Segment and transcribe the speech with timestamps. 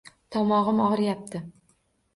[0.35, 1.45] Tomog'im og'riyapti.